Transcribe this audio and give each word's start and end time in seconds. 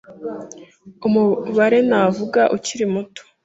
umubare 1.07 1.79
navuga 1.89 2.41
ukiri 2.55 2.85
muto 2.93 3.23